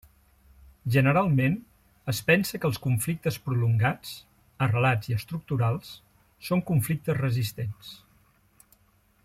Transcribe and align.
Generalment 0.93 1.57
es 2.13 2.21
pensa 2.29 2.59
que 2.63 2.67
els 2.69 2.79
conflictes 2.85 3.37
prolongats, 3.49 4.15
arrelats 4.67 5.13
i 5.13 5.17
estructurals 5.19 5.93
són 6.49 6.65
conflictes 6.71 7.21
resistents. 7.25 7.93